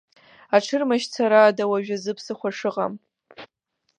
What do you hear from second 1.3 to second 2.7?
ада уажә азы ԥсыхәа